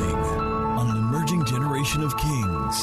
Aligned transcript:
On 0.00 0.88
an 0.88 0.96
emerging 0.96 1.44
generation 1.44 2.02
of 2.02 2.16
kings. 2.16 2.76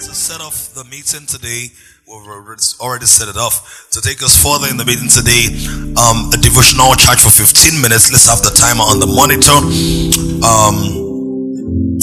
To 0.00 0.14
set 0.14 0.40
off 0.40 0.74
the 0.74 0.84
meeting 0.90 1.26
today, 1.26 1.70
we've 2.08 2.26
already 2.80 3.06
set 3.06 3.28
it 3.28 3.36
off. 3.36 3.88
To 3.92 4.00
take 4.00 4.20
us 4.20 4.42
further 4.42 4.66
in 4.68 4.78
the 4.78 4.84
meeting 4.84 5.08
today, 5.08 5.54
um, 5.94 6.32
a 6.34 6.36
devotional 6.36 6.94
charge 6.94 7.20
for 7.20 7.30
15 7.30 7.80
minutes. 7.80 8.10
Let's 8.10 8.26
have 8.26 8.42
the 8.42 8.50
timer 8.50 8.82
on 8.82 8.98
the 8.98 9.06
monitor. 9.06 9.62
Um, 10.42 11.98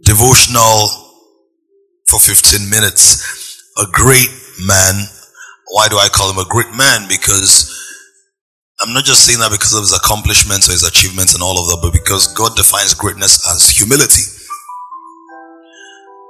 devotional 0.00 0.88
for 2.06 2.18
15 2.18 2.70
minutes. 2.70 3.74
A 3.76 3.84
great 3.92 4.30
man. 4.64 5.04
Why 5.70 5.88
do 5.88 5.96
I 5.98 6.08
call 6.08 6.30
him 6.30 6.38
a 6.38 6.48
great 6.48 6.72
man? 6.74 7.08
Because 7.08 7.68
I'm 8.80 8.94
not 8.94 9.04
just 9.04 9.26
saying 9.26 9.40
that 9.40 9.50
because 9.50 9.74
of 9.74 9.80
his 9.80 9.92
accomplishments 9.92 10.68
or 10.68 10.72
his 10.72 10.86
achievements 10.86 11.34
and 11.34 11.42
all 11.42 11.58
of 11.60 11.66
that, 11.68 11.80
but 11.82 11.92
because 11.92 12.32
God 12.32 12.56
defines 12.56 12.94
greatness 12.94 13.42
as 13.50 13.68
humility 13.68 14.22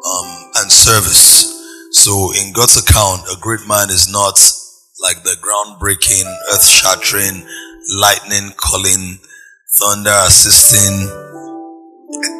um, 0.05 0.51
and 0.57 0.73
service. 0.73 1.55
So, 1.93 2.33
in 2.33 2.53
God's 2.53 2.77
account, 2.77 3.23
a 3.33 3.37
great 3.41 3.67
man 3.67 3.91
is 3.91 4.11
not 4.11 4.39
like 5.01 5.23
the 5.25 5.37
groundbreaking, 5.41 6.27
earth 6.53 6.65
shattering, 6.65 7.47
lightning 8.01 8.53
calling, 8.57 9.19
thunder 9.77 10.13
assisting, 10.27 11.09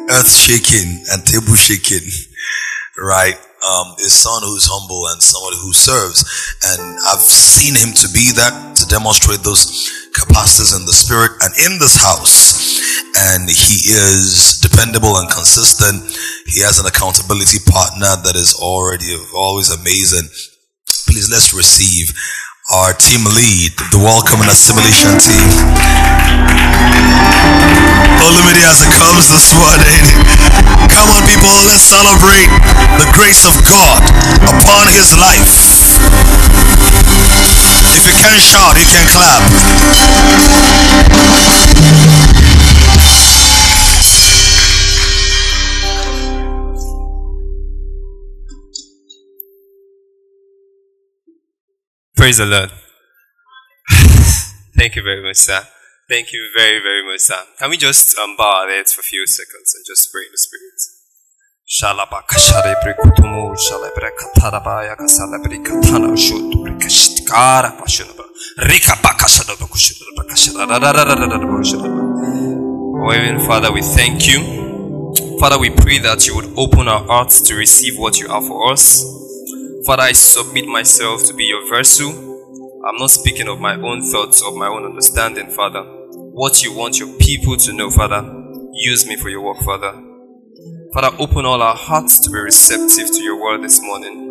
earth 0.09 0.29
shaking, 0.29 1.03
and 1.11 1.25
table 1.25 1.55
shaking, 1.55 2.09
right? 2.99 3.37
Um, 3.59 3.95
son 4.07 4.41
who's 4.43 4.67
humble 4.71 5.07
and 5.11 5.21
somebody 5.21 5.59
who 5.59 5.73
serves. 5.73 6.23
And 6.63 6.95
I've 7.11 7.19
seen 7.19 7.75
him 7.75 7.91
to 7.91 8.07
be 8.15 8.31
that, 8.39 8.75
to 8.79 8.87
demonstrate 8.87 9.43
those 9.43 9.91
capacities 10.15 10.71
in 10.71 10.85
the 10.87 10.95
spirit 10.95 11.35
and 11.43 11.51
in 11.67 11.79
this 11.79 11.99
house. 11.99 12.79
And 13.19 13.51
he 13.51 13.91
is 13.91 14.63
dependable 14.63 15.19
and 15.19 15.27
consistent. 15.27 16.07
He 16.47 16.63
has 16.63 16.79
an 16.79 16.87
accountability 16.87 17.59
partner 17.67 18.15
that 18.23 18.39
is 18.39 18.55
already 18.55 19.11
always 19.35 19.69
amazing. 19.69 20.31
Please 21.11 21.27
let's 21.27 21.53
receive 21.53 22.15
our 22.69 22.93
team 22.93 23.25
lead, 23.25 23.73
the 23.89 23.97
welcome 23.97 24.45
and 24.45 24.49
assimilation 24.53 25.17
team. 25.17 25.49
Olumide 28.21 28.61
as 28.69 28.85
it 28.85 28.93
comes 28.93 29.25
this 29.25 29.49
morning. 29.57 30.05
Come 30.93 31.09
on, 31.09 31.25
people, 31.25 31.49
let's 31.65 31.81
celebrate 31.81 32.45
the 33.01 33.09
grace 33.17 33.41
of 33.41 33.57
God 33.65 34.05
upon 34.45 34.85
his 34.93 35.17
life. 35.17 35.49
If 37.89 38.05
you 38.05 38.13
can 38.21 38.37
shout, 38.37 38.77
you 38.77 38.85
can 38.85 39.09
clap. 39.09 39.41
Praise 52.19 52.35
the 52.35 52.45
Lord. 52.45 52.69
Thank 54.75 54.97
you 54.97 55.03
very 55.03 55.23
much, 55.23 55.37
sir. 55.37 55.61
Thank 56.09 56.33
you 56.33 56.51
very, 56.53 56.79
very 56.83 57.01
much, 57.01 57.21
sir. 57.21 57.41
Can 57.57 57.69
we 57.69 57.77
just 57.77 58.17
um, 58.19 58.35
bow 58.35 58.63
our 58.63 58.69
heads 58.69 58.91
for 58.91 58.99
a 58.99 59.03
few 59.03 59.25
seconds 59.25 59.73
and 59.73 59.85
just 59.87 60.11
pray 60.11 60.23
in 60.23 60.31
the 60.33 60.37
Spirit? 60.37 60.81
Oh, 72.99 73.11
Heavenly 73.11 73.45
Father, 73.47 73.71
we 73.71 73.81
thank 73.81 74.27
you. 74.27 75.39
Father, 75.39 75.57
we 75.57 75.69
pray 75.69 75.99
that 75.99 76.27
you 76.27 76.35
would 76.35 76.51
open 76.57 76.89
our 76.89 77.05
hearts 77.05 77.39
to 77.43 77.55
receive 77.55 77.97
what 77.97 78.19
you 78.19 78.27
have 78.27 78.45
for 78.45 78.73
us. 78.73 79.18
Father, 79.89 80.03
I 80.03 80.11
submit 80.11 80.67
myself 80.67 81.25
to 81.25 81.33
be 81.33 81.45
your 81.45 81.67
vessel. 81.67 82.11
I'm 82.85 82.97
not 82.97 83.09
speaking 83.09 83.47
of 83.47 83.59
my 83.59 83.73
own 83.73 84.03
thoughts, 84.03 84.39
of 84.45 84.53
my 84.53 84.67
own 84.67 84.85
understanding, 84.85 85.49
Father. 85.49 85.81
What 86.13 86.61
you 86.61 86.77
want 86.77 86.99
your 86.99 87.11
people 87.17 87.57
to 87.57 87.73
know, 87.73 87.89
Father, 87.89 88.21
use 88.71 89.07
me 89.07 89.15
for 89.15 89.29
your 89.29 89.41
work, 89.41 89.57
Father. 89.65 89.99
Father, 90.93 91.17
open 91.17 91.43
all 91.43 91.63
our 91.63 91.73
hearts 91.73 92.19
to 92.19 92.29
be 92.29 92.37
receptive 92.37 93.07
to 93.07 93.23
your 93.23 93.41
word 93.41 93.63
this 93.63 93.81
morning. 93.81 94.29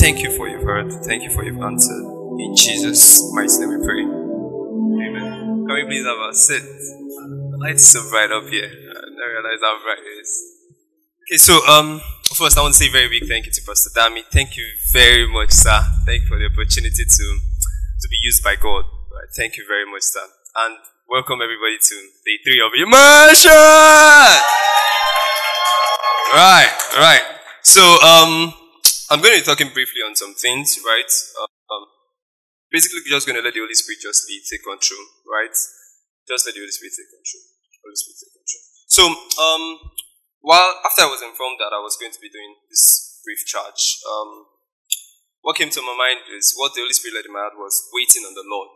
Thank 0.00 0.24
you 0.24 0.36
for 0.36 0.48
your 0.48 0.64
word. 0.64 0.90
Thank 1.04 1.22
you 1.22 1.30
for 1.30 1.44
your 1.44 1.64
answer. 1.64 1.94
In 1.94 2.56
Jesus' 2.56 3.22
mighty 3.34 3.58
name 3.60 3.78
we 3.78 3.86
pray. 3.86 4.02
Amen. 4.02 5.66
Can 5.68 5.72
we 5.72 5.84
please 5.84 6.04
have 6.04 6.18
a 6.18 6.34
sit? 6.34 6.64
The 6.64 7.58
light 7.60 7.76
is 7.76 7.86
so 7.86 8.10
bright 8.10 8.32
up 8.32 8.42
here. 8.50 8.66
I 8.66 9.00
didn't 9.06 9.22
realize 9.22 9.60
how 9.62 9.78
bright 9.84 10.02
it 10.02 10.20
is. 10.20 10.58
Okay, 11.28 11.36
so 11.36 11.60
um, 11.68 12.00
first 12.32 12.56
I 12.56 12.64
want 12.64 12.72
to 12.72 12.80
say 12.80 12.88
very 12.88 13.04
big 13.12 13.28
thank 13.28 13.44
you 13.44 13.52
to 13.52 13.60
Pastor 13.60 13.92
Dami. 13.92 14.24
Thank 14.32 14.56
you 14.56 14.64
very 14.96 15.28
much, 15.28 15.52
sir. 15.52 15.76
Thank 16.08 16.24
you 16.24 16.28
for 16.32 16.40
the 16.40 16.48
opportunity 16.48 17.04
to 17.04 17.26
to 18.00 18.06
be 18.08 18.16
used 18.24 18.40
by 18.40 18.56
God. 18.56 18.88
Right. 19.12 19.28
Thank 19.36 19.60
you 19.60 19.68
very 19.68 19.84
much, 19.84 20.08
sir. 20.08 20.24
And 20.24 20.80
welcome 21.04 21.44
everybody 21.44 21.76
to 21.76 21.94
day 22.24 22.40
three 22.40 22.64
of 22.64 22.72
immersion. 22.72 23.52
Right, 26.32 26.72
right. 26.96 27.24
So 27.60 27.84
um, 28.00 28.56
I'm 29.12 29.20
going 29.20 29.36
to 29.36 29.44
be 29.44 29.44
talking 29.44 29.68
briefly 29.76 30.00
on 30.08 30.16
some 30.16 30.32
things, 30.32 30.80
right? 30.80 31.12
Um, 31.44 31.84
basically, 32.72 33.04
just 33.04 33.28
going 33.28 33.36
to 33.36 33.44
let 33.44 33.52
the 33.52 33.60
Holy 33.60 33.76
Spirit 33.76 34.00
just 34.00 34.24
lead, 34.32 34.48
take 34.48 34.64
control, 34.64 35.04
right? 35.28 35.52
Just 36.24 36.48
let 36.48 36.56
the 36.56 36.64
Holy 36.64 36.72
Spirit 36.72 36.96
take 36.96 37.12
control. 37.12 37.44
Holy 37.84 38.00
Spirit 38.00 38.16
take 38.16 38.32
control. 38.32 38.64
So 38.88 39.04
um, 39.36 39.64
while 40.48 40.80
after 40.80 41.04
I 41.04 41.12
was 41.12 41.20
informed 41.20 41.60
that 41.60 41.76
I 41.76 41.84
was 41.84 42.00
going 42.00 42.08
to 42.08 42.24
be 42.24 42.32
doing 42.32 42.56
this 42.72 43.20
brief 43.20 43.44
charge, 43.44 44.00
um, 44.08 44.48
what 45.44 45.60
came 45.60 45.68
to 45.68 45.84
my 45.84 45.92
mind 45.92 46.24
is 46.32 46.56
what 46.56 46.72
the 46.72 46.80
Holy 46.80 46.96
Spirit 46.96 47.20
led 47.20 47.28
in 47.28 47.36
my 47.36 47.44
heart 47.44 47.60
was 47.60 47.76
waiting 47.92 48.24
on 48.24 48.32
the 48.32 48.48
Lord. 48.48 48.72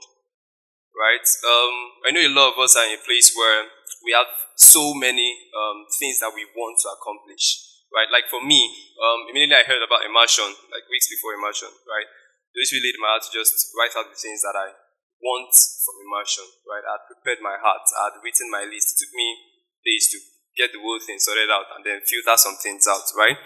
Right? 0.92 1.24
Um, 1.24 1.74
I 2.04 2.12
know 2.12 2.20
a 2.20 2.28
lot 2.28 2.52
of 2.52 2.60
us 2.60 2.76
are 2.76 2.84
in 2.84 3.00
a 3.00 3.06
place 3.08 3.32
where 3.32 3.72
we 4.04 4.12
have 4.12 4.28
so 4.60 4.92
many 4.92 5.32
um, 5.56 5.88
things 5.96 6.20
that 6.20 6.36
we 6.36 6.44
want 6.52 6.76
to 6.84 6.92
accomplish. 6.92 7.80
Right? 7.88 8.12
Like 8.12 8.28
for 8.28 8.44
me, 8.44 8.68
um, 9.00 9.32
immediately 9.32 9.56
I 9.56 9.64
heard 9.64 9.80
about 9.80 10.04
immersion, 10.04 10.52
like 10.68 10.84
weeks 10.92 11.08
before 11.08 11.32
immersion. 11.32 11.72
Right? 11.88 12.04
The 12.52 12.60
Holy 12.60 12.68
Spirit 12.68 12.84
led 12.92 13.00
my 13.00 13.16
heart 13.16 13.24
to 13.24 13.32
just 13.32 13.72
write 13.72 13.96
out 13.96 14.12
the 14.12 14.20
things 14.20 14.44
that 14.44 14.60
I 14.60 14.76
want 15.24 15.56
from 15.56 16.04
immersion. 16.04 16.44
Right? 16.68 16.84
I 16.84 17.00
had 17.00 17.08
prepared 17.08 17.40
my 17.40 17.56
heart. 17.56 17.88
I 17.96 18.12
had 18.12 18.20
written 18.20 18.52
my 18.52 18.68
list. 18.68 18.92
It 18.92 19.08
took 19.08 19.16
me 19.16 19.40
days 19.88 20.12
to 20.12 20.31
get 20.56 20.72
the 20.72 20.80
whole 20.80 21.00
thing 21.00 21.18
sorted 21.18 21.50
out 21.50 21.68
and 21.76 21.84
then 21.84 22.00
filter 22.04 22.36
some 22.36 22.56
things 22.60 22.86
out, 22.86 23.04
right? 23.16 23.36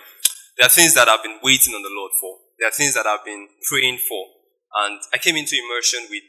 There 0.56 0.67
are 0.67 0.72
things 0.72 0.94
that 0.94 1.09
I've 1.09 1.22
been 1.22 1.39
waiting 1.43 1.75
on 1.75 1.83
the 1.83 1.93
Lord 1.93 2.12
for. 2.21 2.39
There 2.59 2.69
are 2.69 2.75
things 2.75 2.94
that 2.94 3.06
I've 3.06 3.25
been 3.25 3.49
praying 3.69 4.00
for. 4.09 4.22
And 4.87 5.00
I 5.12 5.19
came 5.19 5.37
into 5.37 5.56
immersion 5.56 6.09
with 6.11 6.28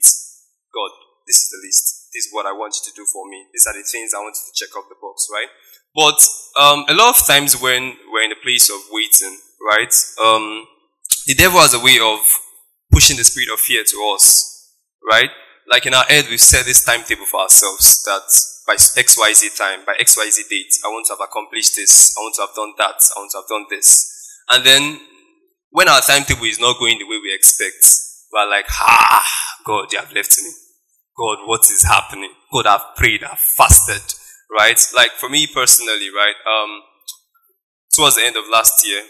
God. 0.72 0.92
This 1.26 1.44
is 1.44 1.50
the 1.50 1.60
list. 1.64 2.12
This 2.14 2.28
is 2.28 2.32
what 2.32 2.46
I 2.46 2.52
want 2.52 2.76
you 2.76 2.84
to 2.92 2.96
do 2.96 3.06
for 3.12 3.28
me. 3.28 3.48
These 3.52 3.68
are 3.68 3.74
the 3.74 3.84
things 3.84 4.14
I 4.14 4.20
want 4.20 4.36
you 4.36 4.46
to 4.48 4.56
check 4.56 4.76
off 4.76 4.88
the 4.88 5.00
box, 5.00 5.28
right? 5.32 5.52
But 5.96 6.20
um, 6.60 6.86
a 6.88 6.94
lot 6.94 7.16
of 7.16 7.28
times 7.28 7.60
when 7.60 7.96
we're 8.12 8.24
in 8.24 8.32
a 8.32 8.44
place 8.44 8.70
of 8.70 8.80
waiting, 8.92 9.40
right, 9.60 9.94
um, 10.24 10.68
the 11.26 11.36
devil 11.36 11.60
has 11.60 11.74
a 11.74 11.80
way 11.80 12.00
of 12.00 12.20
pushing 12.92 13.18
the 13.18 13.24
spirit 13.24 13.50
of 13.52 13.60
fear 13.60 13.84
to 13.84 14.14
us, 14.16 14.72
right? 15.10 15.30
Like 15.69 15.86
in 15.86 15.94
our 15.94 16.06
head, 16.06 16.25
we've 16.30 16.40
set 16.40 16.66
this 16.66 16.84
timetable 16.86 17.25
for 17.25 17.42
ourselves 17.42 18.04
that 18.04 18.24
by 18.68 18.75
XYZ 18.75 19.58
time, 19.58 19.86
by 19.86 19.96
XYZ 19.96 20.50
date, 20.50 20.75
I 20.84 20.90
want 20.90 21.08
to 21.08 21.14
have 21.14 21.24
accomplished 21.24 21.78
this, 21.78 22.14
I 22.18 22.19
want 22.19 22.36
to 22.36 22.42
have 22.42 22.54
done 22.54 22.74
that, 22.78 23.00
I 23.16 23.19
want 23.19 23.31
to 23.31 23.38
have 23.40 23.48
done 23.48 23.66
this. 23.69 24.14
And 24.52 24.66
then 24.66 25.00
when 25.72 25.88
our 25.88 26.02
timetable 26.02 26.46
is 26.46 26.60
not 26.60 26.78
going 26.78 27.00
the 27.00 27.08
way 27.08 27.18
we 27.24 27.34
expect, 27.34 27.80
we're 28.31 28.50
like, 28.50 28.66
ah, 28.69 29.24
God, 29.66 29.92
you 29.92 30.00
have 30.00 30.12
left 30.12 30.36
me. 30.44 30.52
God, 31.18 31.48
what 31.48 31.62
is 31.72 31.88
happening? 31.88 32.31
God, 32.52 32.68
I've 32.68 32.96
prayed, 32.96 33.24
I've 33.24 33.40
fasted, 33.40 34.04
right? 34.52 34.80
Like 34.94 35.12
for 35.12 35.30
me 35.30 35.48
personally, 35.48 36.12
right? 36.12 36.36
Um, 36.44 36.81
towards 37.96 38.18
the 38.18 38.25
end 38.25 38.36
of 38.36 38.44
last 38.52 38.86
year, 38.86 39.02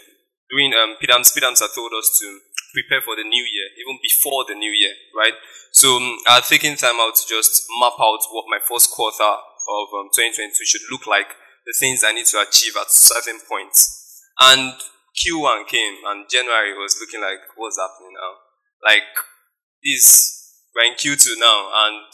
doing 0.50 0.72
um, 0.72 0.96
Pidams, 1.02 1.34
Pidams 1.34 1.60
had 1.60 1.74
told 1.74 1.92
us 1.98 2.16
to 2.20 2.26
prepare 2.72 3.02
for 3.02 3.16
the 3.16 3.24
new 3.26 3.42
year, 3.42 3.68
even 3.82 3.98
before 4.02 4.44
the 4.46 4.54
new 4.54 4.70
year, 4.70 4.94
right? 5.18 5.34
So 5.72 5.96
um, 5.96 6.16
I 6.26 6.36
had 6.36 6.44
taken 6.44 6.76
time 6.76 6.96
out 6.96 7.16
to 7.16 7.24
just 7.28 7.66
map 7.80 7.98
out 8.00 8.22
what 8.30 8.46
my 8.48 8.58
first 8.62 8.90
quarter 8.90 9.28
of 9.68 9.92
um, 9.92 10.08
2022 10.16 10.64
should 10.64 10.88
look 10.90 11.06
like, 11.06 11.36
the 11.66 11.76
things 11.78 12.02
I 12.02 12.12
need 12.12 12.24
to 12.32 12.40
achieve 12.40 12.72
at 12.80 12.90
certain 12.90 13.38
points. 13.44 14.24
And 14.40 14.72
Q1 15.12 15.68
came, 15.68 15.96
and 16.06 16.24
January 16.30 16.72
was 16.72 16.96
looking 17.00 17.20
like, 17.20 17.44
what's 17.56 17.76
happening 17.76 18.16
now? 18.16 18.40
Like, 18.82 19.04
this, 19.84 20.64
we're 20.74 20.88
in 20.88 20.94
Q2 20.94 21.38
now, 21.38 21.68
and 21.74 22.08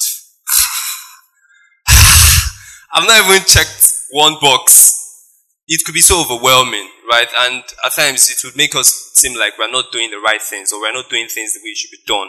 I've 2.94 3.06
not 3.06 3.30
even 3.30 3.46
checked 3.46 4.10
one 4.10 4.36
box 4.40 4.94
it 5.66 5.84
could 5.84 5.94
be 5.94 6.00
so 6.00 6.20
overwhelming, 6.20 6.88
right? 7.10 7.28
And 7.38 7.62
at 7.84 7.92
times 7.92 8.30
it 8.30 8.44
would 8.44 8.56
make 8.56 8.74
us 8.74 9.12
seem 9.14 9.38
like 9.38 9.58
we're 9.58 9.70
not 9.70 9.92
doing 9.92 10.10
the 10.10 10.18
right 10.18 10.42
things 10.42 10.72
or 10.72 10.80
we're 10.80 10.92
not 10.92 11.08
doing 11.08 11.28
things 11.28 11.54
the 11.54 11.60
way 11.60 11.70
it 11.70 11.78
should 11.78 11.90
be 11.90 12.04
done, 12.06 12.28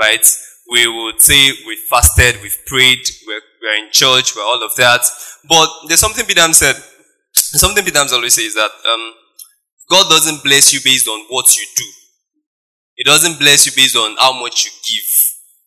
right? 0.00 0.26
We 0.70 0.86
would 0.86 1.20
say 1.20 1.52
we 1.66 1.78
fasted, 1.88 2.42
we've 2.42 2.58
prayed, 2.66 3.06
we're, 3.26 3.40
we're 3.62 3.84
in 3.84 3.90
church, 3.92 4.34
we're 4.34 4.42
all 4.42 4.62
of 4.62 4.74
that. 4.76 5.02
But 5.48 5.68
there's 5.88 6.00
something 6.00 6.24
Bidam 6.26 6.54
said, 6.54 6.76
something 7.32 7.84
Bidam 7.84 8.12
always 8.12 8.34
says 8.34 8.46
is 8.46 8.54
that 8.54 8.70
um, 8.70 9.14
God 9.88 10.08
doesn't 10.10 10.42
bless 10.42 10.72
you 10.72 10.80
based 10.82 11.08
on 11.08 11.20
what 11.30 11.46
you 11.56 11.66
do. 11.76 11.86
He 12.94 13.04
doesn't 13.04 13.38
bless 13.38 13.66
you 13.66 13.72
based 13.74 13.96
on 13.96 14.16
how 14.18 14.32
much 14.38 14.64
you 14.64 14.70
give. 14.82 15.10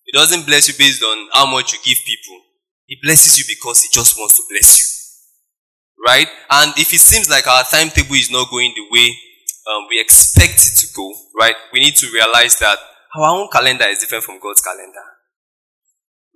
He 0.03 0.11
doesn't 0.11 0.45
bless 0.45 0.67
you 0.67 0.75
based 0.77 1.01
on 1.03 1.29
how 1.33 1.45
much 1.45 1.73
you 1.73 1.79
give 1.83 1.97
people. 2.05 2.39
He 2.85 2.97
blesses 3.01 3.37
you 3.37 3.45
because 3.47 3.81
he 3.81 3.89
just 3.91 4.19
wants 4.19 4.35
to 4.35 4.43
bless 4.49 4.79
you 4.79 4.95
right? 6.05 6.27
And 6.49 6.73
if 6.77 6.93
it 6.93 6.99
seems 6.99 7.29
like 7.29 7.47
our 7.47 7.63
timetable 7.63 8.15
is 8.15 8.31
not 8.31 8.49
going 8.49 8.73
the 8.75 8.85
way 8.91 9.09
um, 9.67 9.87
we 9.89 9.99
expect 9.99 10.61
it 10.61 10.77
to 10.77 10.87
go, 10.95 11.11
right? 11.39 11.55
We 11.73 11.79
need 11.79 11.95
to 11.95 12.07
realize 12.13 12.59
that 12.59 12.77
our 13.15 13.29
own 13.29 13.49
calendar 13.51 13.85
is 13.85 13.99
different 13.99 14.23
from 14.23 14.39
God's 14.39 14.61
calendar, 14.61 15.05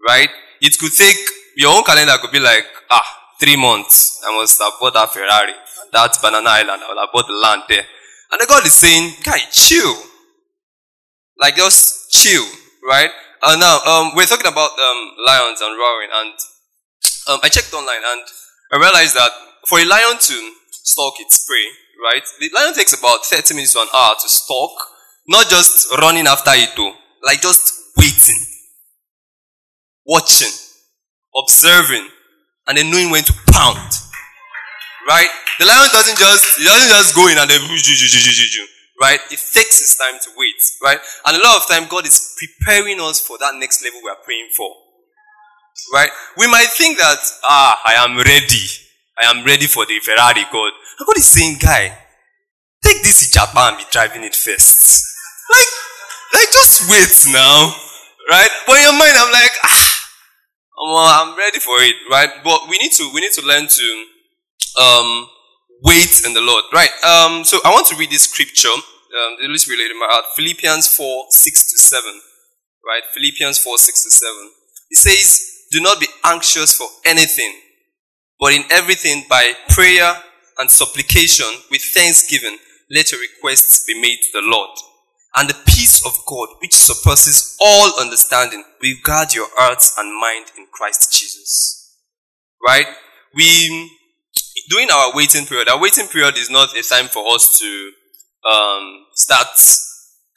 right? 0.07 0.29
It 0.61 0.77
could 0.79 0.93
take 0.97 1.17
your 1.55 1.75
own 1.75 1.83
calendar 1.83 2.17
could 2.21 2.31
be 2.31 2.39
like 2.39 2.65
ah 2.89 3.33
three 3.39 3.55
months. 3.55 4.21
I 4.25 4.35
must 4.39 4.61
have 4.61 4.73
bought 4.79 4.93
that 4.93 5.11
Ferrari, 5.13 5.53
that 5.93 6.17
banana 6.21 6.49
island. 6.49 6.83
I 6.83 6.89
will 6.89 7.01
have 7.01 7.13
bought 7.13 7.27
the 7.27 7.33
land 7.33 7.63
there, 7.69 7.85
and 8.31 8.41
the 8.41 8.45
God 8.47 8.65
is 8.65 8.73
saying, 8.73 9.13
"Guy, 9.23 9.39
chill, 9.51 9.95
like 11.39 11.55
just 11.55 12.11
chill, 12.11 12.45
right?" 12.87 13.11
And 13.41 13.59
now 13.59 13.79
um, 13.85 14.11
we're 14.15 14.25
talking 14.25 14.51
about 14.51 14.71
um, 14.77 14.99
lions 15.25 15.61
and 15.61 15.77
roaring, 15.77 16.09
and 16.13 16.33
um, 17.29 17.39
I 17.43 17.49
checked 17.49 17.73
online 17.73 18.03
and 18.03 18.25
I 18.71 18.77
realized 18.77 19.15
that 19.15 19.31
for 19.67 19.79
a 19.79 19.85
lion 19.85 20.17
to 20.19 20.51
stalk 20.71 21.13
its 21.19 21.45
prey, 21.45 21.65
right? 22.03 22.23
The 22.39 22.49
lion 22.55 22.73
takes 22.73 22.97
about 22.97 23.25
30 23.25 23.53
minutes 23.53 23.73
to 23.73 23.81
an 23.81 23.87
hour 23.93 24.15
to 24.19 24.29
stalk, 24.29 24.71
not 25.27 25.49
just 25.49 25.91
running 26.01 26.27
after 26.27 26.51
it 26.53 26.69
though, 26.75 26.93
like 27.23 27.41
just 27.41 27.73
waiting, 27.97 28.39
watching, 30.05 30.51
observing, 31.35 32.07
and 32.67 32.77
then 32.77 32.91
knowing 32.91 33.09
when 33.09 33.23
to 33.23 33.33
pound. 33.51 33.91
Right? 35.07 35.29
The 35.59 35.65
lion 35.65 35.89
doesn't 35.91 36.17
just, 36.17 36.59
it 36.61 36.65
doesn't 36.65 36.89
just 36.89 37.15
go 37.15 37.27
in 37.27 37.37
and 37.37 37.49
then, 37.49 37.61
right? 39.01 39.19
It 39.31 39.39
takes 39.53 39.81
its 39.81 39.97
time 39.97 40.19
to 40.21 40.29
wait, 40.37 40.61
right? 40.83 40.99
And 41.25 41.35
a 41.35 41.43
lot 41.43 41.57
of 41.57 41.67
time, 41.67 41.87
God 41.89 42.05
is 42.05 42.35
preparing 42.37 42.99
us 43.01 43.19
for 43.19 43.37
that 43.39 43.55
next 43.55 43.83
level 43.83 44.01
we 44.03 44.09
are 44.09 44.21
praying 44.23 44.49
for. 44.55 44.69
Right? 45.93 46.11
We 46.37 46.47
might 46.47 46.67
think 46.67 46.97
that, 46.99 47.19
ah, 47.43 47.81
I 47.85 47.93
am 48.03 48.17
ready. 48.17 48.67
I 49.21 49.31
am 49.31 49.45
ready 49.45 49.65
for 49.65 49.85
the 49.85 49.99
Ferrari, 49.99 50.45
God. 50.51 50.71
And 50.99 51.07
God 51.07 51.17
is 51.17 51.27
saying, 51.27 51.57
guy, 51.59 51.97
take 52.83 53.01
this 53.03 53.31
Japan 53.31 53.73
and 53.73 53.77
be 53.77 53.85
driving 53.89 54.23
it 54.23 54.35
first. 54.35 55.05
Like, 55.49 55.71
like 56.33 56.51
just 56.51 56.89
wait 56.89 57.33
now. 57.33 57.73
Right? 58.29 58.49
But 58.67 58.77
in 58.77 58.83
your 58.83 58.93
mind, 58.93 59.15
I'm 59.17 59.31
like, 59.31 59.51
ah, 59.63 59.88
I'm 60.87 61.37
ready 61.37 61.59
for 61.59 61.75
it, 61.79 61.95
right? 62.09 62.29
But 62.43 62.69
we 62.69 62.77
need 62.77 62.91
to, 62.93 63.11
we 63.13 63.21
need 63.21 63.33
to 63.33 63.45
learn 63.45 63.67
to, 63.67 64.05
um, 64.79 65.27
wait 65.83 66.21
in 66.25 66.33
the 66.33 66.41
Lord, 66.41 66.63
right? 66.73 66.91
Um, 67.03 67.43
so 67.43 67.59
I 67.65 67.69
want 67.69 67.87
to 67.87 67.95
read 67.95 68.11
this 68.11 68.23
scripture. 68.23 68.69
Um, 68.69 69.37
it 69.41 69.51
is 69.51 69.67
related 69.67 69.95
my 69.99 70.07
heart. 70.09 70.25
Philippians 70.35 70.87
4, 70.87 71.25
6 71.29 71.71
to 71.71 71.77
7. 71.77 72.21
Right? 72.85 73.03
Philippians 73.13 73.59
4, 73.59 73.77
6 73.77 74.03
to 74.03 74.11
7. 74.11 74.33
It 74.91 74.97
says, 74.97 75.67
do 75.71 75.81
not 75.81 75.99
be 75.99 76.07
anxious 76.25 76.73
for 76.75 76.87
anything 77.05 77.53
but 78.39 78.53
in 78.53 78.63
everything, 78.71 79.25
by 79.29 79.53
prayer 79.67 80.15
and 80.57 80.71
supplication 80.71 81.45
with 81.69 81.81
thanksgiving, 81.93 82.57
let 82.89 83.11
your 83.11 83.19
requests 83.19 83.83
be 83.85 83.99
made 83.99 84.17
to 84.17 84.41
the 84.41 84.47
Lord. 84.47 84.69
And 85.35 85.49
the 85.49 85.57
peace 85.65 86.05
of 86.05 86.13
God, 86.27 86.49
which 86.61 86.73
surpasses 86.73 87.55
all 87.61 87.99
understanding, 87.99 88.63
will 88.81 88.95
guard 89.03 89.33
your 89.33 89.47
hearts 89.51 89.93
and 89.97 90.19
mind 90.19 90.47
in 90.57 90.65
Christ 90.71 91.17
Jesus. 91.17 91.97
Right? 92.65 92.87
We, 93.35 93.91
during 94.69 94.89
our 94.91 95.15
waiting 95.15 95.45
period, 95.45 95.69
our 95.69 95.79
waiting 95.79 96.07
period 96.07 96.35
is 96.37 96.49
not 96.49 96.75
a 96.75 96.81
time 96.81 97.07
for 97.07 97.33
us 97.33 97.57
to 97.59 97.91
um, 98.51 99.05
start 99.13 99.47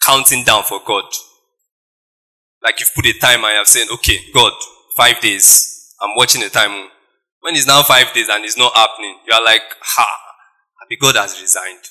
counting 0.02 0.44
down 0.44 0.64
for 0.64 0.80
God. 0.86 1.04
Like 2.62 2.78
you've 2.78 2.94
put 2.94 3.06
a 3.06 3.12
timer 3.18 3.48
and 3.48 3.58
you've 3.58 3.68
said, 3.68 3.88
okay, 3.94 4.18
God, 4.34 4.52
five 4.96 5.20
days. 5.20 5.94
I'm 6.00 6.16
watching 6.16 6.42
the 6.42 6.50
time. 6.50 6.88
When 7.40 7.54
it's 7.54 7.66
now 7.66 7.82
five 7.82 8.12
days 8.12 8.28
and 8.28 8.44
it's 8.44 8.56
not 8.56 8.74
happening, 8.74 9.18
you 9.26 9.34
are 9.34 9.44
like, 9.44 9.62
ha, 9.80 10.06
Abi 10.84 10.96
God 10.96 11.16
has 11.16 11.40
resigned. 11.40 11.82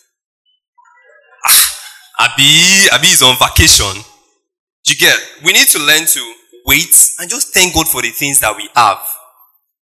Abi, 2.22 2.86
Abi 2.94 3.08
is 3.08 3.24
on 3.24 3.36
vacation. 3.42 3.98
You 4.86 4.96
get? 4.96 5.18
We 5.44 5.54
need 5.54 5.68
to 5.70 5.80
learn 5.80 6.06
to 6.06 6.34
wait 6.68 6.94
and 7.20 7.28
just 7.28 7.52
thank 7.52 7.74
God 7.74 7.88
for 7.88 8.04
the 8.04 8.12
things 8.12 8.40
that 8.42 8.56
we 8.56 8.70
have. 8.76 9.02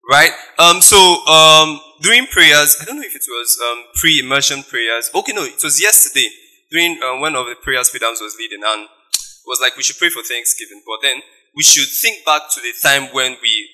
Right? 0.09 0.31
Um, 0.57 0.81
so, 0.81 0.97
um, 1.27 1.79
during 2.01 2.25
prayers, 2.25 2.77
I 2.81 2.85
don't 2.85 2.97
know 2.97 3.05
if 3.05 3.15
it 3.15 3.21
was, 3.29 3.59
um, 3.69 3.83
pre-immersion 4.01 4.63
prayers. 4.63 5.11
Okay, 5.13 5.31
no, 5.31 5.43
it 5.43 5.61
was 5.63 5.79
yesterday 5.79 6.27
during 6.71 6.99
uh, 7.03 7.19
one 7.19 7.35
of 7.35 7.45
the 7.45 7.55
prayers 7.61 7.91
Pidams 7.91 8.19
was 8.19 8.35
leading 8.39 8.63
and 8.65 8.89
it 8.89 9.45
was 9.45 9.61
like 9.61 9.77
we 9.77 9.83
should 9.83 9.97
pray 9.97 10.09
for 10.09 10.23
Thanksgiving. 10.23 10.81
But 10.87 11.05
then 11.05 11.21
we 11.55 11.61
should 11.61 11.87
think 11.87 12.25
back 12.25 12.49
to 12.55 12.61
the 12.61 12.73
time 12.81 13.13
when 13.13 13.37
we 13.43 13.69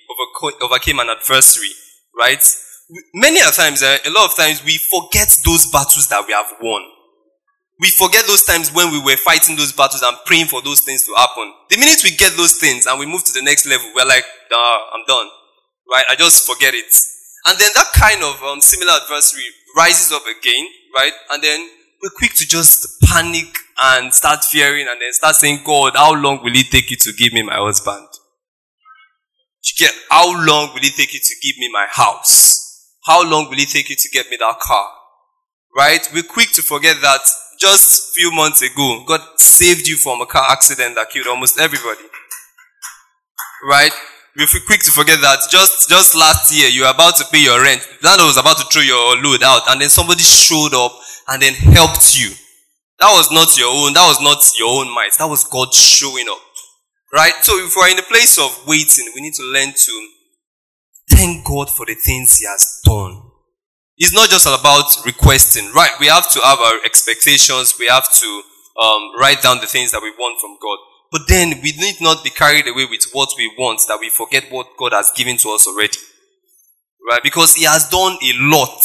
overcame 0.62 1.00
an 1.00 1.08
adversary, 1.10 1.72
right? 2.20 2.44
Many 3.14 3.40
a 3.40 3.52
times, 3.52 3.84
uh, 3.84 4.00
a 4.06 4.12
lot 4.12 4.30
of 4.30 4.36
times, 4.36 4.66
we 4.66 4.78
forget 4.78 5.32
those 5.46 5.72
battles 5.72 6.10
that 6.10 6.26
we 6.28 6.34
have 6.34 6.52
won. 6.62 6.99
We 7.80 7.90
forget 7.90 8.28
those 8.28 8.44
times 8.44 8.74
when 8.74 8.92
we 8.92 9.00
were 9.00 9.16
fighting 9.16 9.56
those 9.56 9.72
battles 9.72 10.04
and 10.04 10.18
praying 10.26 10.48
for 10.48 10.62
those 10.62 10.82
things 10.82 11.06
to 11.06 11.14
happen. 11.16 11.54
The 11.70 11.78
minute 11.78 12.04
we 12.04 12.12
get 12.12 12.36
those 12.36 12.60
things 12.60 12.86
and 12.86 13.00
we 13.00 13.06
move 13.06 13.24
to 13.24 13.34
the 13.34 13.42
next 13.42 13.66
level, 13.66 13.88
we're 13.96 14.06
like, 14.06 14.26
nah, 14.52 14.78
I'm 14.94 15.06
done. 15.08 15.28
Right? 15.92 16.04
I 16.10 16.16
just 16.16 16.46
forget 16.46 16.74
it. 16.74 16.92
And 17.48 17.58
then 17.58 17.70
that 17.76 17.88
kind 17.96 18.22
of 18.22 18.44
um, 18.44 18.60
similar 18.60 18.92
adversary 18.92 19.48
rises 19.78 20.12
up 20.12 20.24
again, 20.24 20.68
right? 20.98 21.14
And 21.32 21.42
then 21.42 21.70
we're 22.04 22.10
quick 22.18 22.34
to 22.36 22.46
just 22.46 23.02
panic 23.02 23.48
and 23.82 24.14
start 24.14 24.44
fearing 24.44 24.88
and 24.90 25.00
then 25.00 25.14
start 25.14 25.36
saying, 25.36 25.62
God, 25.66 25.96
how 25.96 26.14
long 26.14 26.44
will 26.44 26.56
it 26.56 26.68
take 26.70 26.92
you 26.92 26.98
to 26.98 27.14
give 27.14 27.32
me 27.32 27.44
my 27.44 27.56
husband? 27.56 28.08
Get, 29.78 29.94
how 30.10 30.28
long 30.46 30.74
will 30.74 30.84
it 30.84 30.96
take 30.98 31.14
you 31.14 31.22
to 31.22 31.36
give 31.42 31.58
me 31.58 31.70
my 31.72 31.88
house? 31.90 32.90
How 33.06 33.24
long 33.24 33.50
will 33.50 33.58
it 33.58 33.70
take 33.70 33.90
you 33.90 33.96
to 33.96 34.10
get 34.10 34.30
me 34.30 34.36
that 34.38 34.60
car? 34.60 34.90
Right? 35.78 36.06
We're 36.14 36.24
quick 36.24 36.52
to 36.54 36.62
forget 36.62 36.98
that 37.02 37.22
just 37.60 38.10
a 38.10 38.14
few 38.14 38.32
months 38.32 38.62
ago, 38.62 39.04
God 39.06 39.22
saved 39.36 39.88
you 39.88 39.98
from 39.98 40.22
a 40.22 40.26
car 40.26 40.50
accident 40.50 40.96
that 40.96 41.10
killed 41.10 41.28
almost 41.28 41.60
everybody. 41.60 42.08
Right? 43.64 43.92
We're 44.36 44.48
quick 44.66 44.82
to 44.84 44.92
forget 44.92 45.20
that 45.22 45.40
just, 45.52 45.90
just 45.90 46.16
last 46.16 46.56
year, 46.56 46.70
you 46.70 46.84
were 46.84 46.94
about 46.94 47.18
to 47.18 47.26
pay 47.32 47.44
your 47.44 47.62
rent. 47.62 47.86
Landlord 48.02 48.30
was 48.30 48.38
about 48.38 48.58
to 48.58 48.66
throw 48.72 48.82
your 48.82 49.18
load 49.22 49.44
out 49.44 49.64
and 49.68 49.82
then 49.82 49.90
somebody 49.90 50.22
showed 50.22 50.74
up 50.74 50.94
and 51.28 51.42
then 51.42 51.54
helped 51.54 52.18
you. 52.18 52.32
That 53.00 53.12
was 53.12 53.32
not 53.32 53.58
your 53.58 53.68
own, 53.68 53.94
that 53.94 54.08
was 54.08 54.22
not 54.22 54.40
your 54.58 54.70
own 54.70 54.94
might. 54.94 55.12
That 55.18 55.28
was 55.28 55.44
God 55.44 55.74
showing 55.74 56.28
up. 56.30 56.40
Right? 57.14 57.34
So 57.42 57.58
if 57.66 57.76
we're 57.76 57.90
in 57.90 57.98
the 57.98 58.04
place 58.04 58.38
of 58.40 58.66
waiting, 58.68 59.12
we 59.16 59.22
need 59.22 59.34
to 59.34 59.44
learn 59.44 59.74
to 59.76 60.10
thank 61.10 61.46
God 61.46 61.70
for 61.70 61.86
the 61.86 61.96
things 61.96 62.38
He 62.38 62.46
has 62.46 62.82
done. 62.86 63.29
It's 64.00 64.14
not 64.14 64.30
just 64.30 64.48
about 64.48 64.88
requesting, 65.06 65.72
right? 65.74 65.92
We 66.00 66.08
have 66.08 66.32
to 66.32 66.40
have 66.40 66.60
our 66.60 66.80
expectations. 66.86 67.76
We 67.78 67.88
have 67.88 68.10
to 68.10 68.42
um, 68.82 69.12
write 69.20 69.42
down 69.42 69.60
the 69.60 69.68
things 69.68 69.92
that 69.92 70.02
we 70.02 70.12
want 70.12 70.40
from 70.40 70.56
God. 70.62 70.78
But 71.12 71.28
then 71.28 71.60
we 71.62 71.74
need 71.74 72.00
not 72.00 72.24
be 72.24 72.30
carried 72.30 72.68
away 72.68 72.86
with 72.90 73.04
what 73.12 73.30
we 73.38 73.54
want 73.58 73.82
that 73.88 74.00
we 74.00 74.10
forget 74.10 74.46
what 74.52 74.68
God 74.78 74.94
has 74.94 75.12
given 75.16 75.38
to 75.38 75.50
us 75.50 75.68
already. 75.68 75.98
Right? 77.12 77.22
Because 77.22 77.56
He 77.56 77.66
has 77.66 77.90
done 77.90 78.18
a 78.24 78.32
lot. 78.40 78.80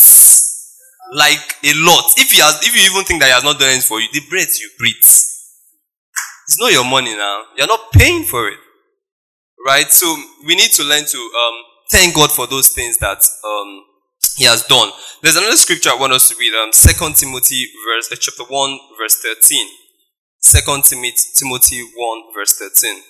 Like 1.13 1.63
a 1.63 1.73
lot. 1.75 2.11
If 2.17 2.33
He 2.33 2.39
has, 2.39 2.59
if 2.63 2.75
you 2.75 2.83
even 2.91 3.05
think 3.05 3.21
that 3.21 3.27
He 3.27 3.33
has 3.33 3.45
not 3.45 3.61
done 3.61 3.69
anything 3.69 3.87
for 3.87 4.01
you, 4.01 4.09
the 4.13 4.23
breath 4.29 4.59
you 4.61 4.69
breathe. 4.79 4.97
It's 4.97 6.59
not 6.59 6.73
your 6.73 6.85
money 6.85 7.15
now. 7.15 7.45
You're 7.57 7.69
not 7.69 7.93
paying 7.93 8.25
for 8.25 8.49
it. 8.49 8.59
Right? 9.65 9.87
So 9.93 10.17
we 10.45 10.57
need 10.57 10.73
to 10.73 10.83
learn 10.83 11.05
to 11.05 11.19
um, 11.19 11.55
thank 11.93 12.15
God 12.17 12.33
for 12.33 12.49
those 12.49 12.73
things 12.73 12.99
that 12.99 13.23
um, 13.47 13.85
He 14.37 14.45
has 14.45 14.65
done. 14.65 14.91
There's 15.23 15.37
another 15.37 15.57
scripture 15.57 15.91
I 15.91 15.97
want 15.97 16.13
us 16.13 16.29
to 16.29 16.37
read. 16.37 16.55
Um, 16.55 16.71
2 16.73 17.15
Timothy 17.15 17.69
verse, 17.87 18.11
uh, 18.13 18.17
chapter 18.19 18.45
1, 18.45 18.79
verse 18.99 19.23
13. 19.23 19.69
2 20.43 20.61
Timothy 21.39 21.83
1, 21.97 22.23
verse 22.35 22.59
13. 22.59 23.03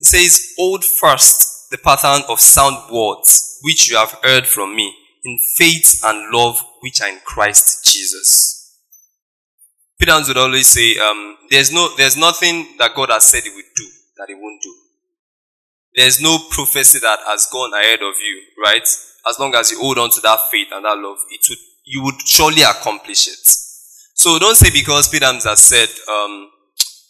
It 0.00 0.06
says, 0.06 0.54
Hold 0.58 0.84
first 0.84 1.70
the 1.70 1.78
pattern 1.78 2.22
of 2.28 2.40
sound 2.40 2.76
words 2.92 3.58
which 3.62 3.90
you 3.90 3.96
have 3.96 4.16
heard 4.22 4.46
from 4.46 4.76
me 4.76 4.94
in 5.24 5.38
faith 5.56 6.00
and 6.04 6.32
love 6.32 6.64
which 6.80 7.00
are 7.00 7.08
in 7.08 7.18
Christ 7.24 7.84
Jesus. 7.92 8.76
Peter 9.98 10.16
would 10.28 10.36
always 10.36 10.68
say, 10.68 10.96
um, 10.98 11.36
there's 11.50 11.72
no, 11.72 11.88
there's 11.96 12.16
nothing 12.16 12.76
that 12.78 12.94
God 12.94 13.10
has 13.10 13.26
said 13.26 13.42
he 13.42 13.50
would 13.50 13.64
do 13.74 13.88
that 14.16 14.28
he 14.28 14.34
won't 14.34 14.62
do. 14.62 14.74
There's 15.96 16.20
no 16.20 16.38
prophecy 16.50 17.00
that 17.00 17.18
has 17.26 17.48
gone 17.52 17.72
ahead 17.74 18.00
of 18.00 18.14
you, 18.24 18.42
right? 18.64 18.88
As 19.26 19.38
long 19.38 19.54
as 19.54 19.70
you 19.70 19.78
hold 19.78 19.98
on 19.98 20.10
to 20.10 20.20
that 20.22 20.38
faith 20.50 20.68
and 20.72 20.84
that 20.84 20.96
love, 20.98 21.18
it 21.30 21.40
would, 21.48 21.58
you 21.84 22.02
would 22.04 22.20
surely 22.26 22.62
accomplish 22.62 23.28
it. 23.28 23.46
So 24.14 24.38
don't 24.38 24.56
say 24.56 24.70
because 24.72 25.08
Pete 25.08 25.22
has 25.22 25.60
said, 25.60 25.88
um, 26.10 26.50